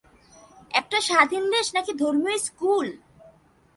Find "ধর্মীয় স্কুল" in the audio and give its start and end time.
1.93-2.87